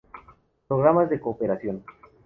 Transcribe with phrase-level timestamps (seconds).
[0.67, 1.83] Programas de Cooperación.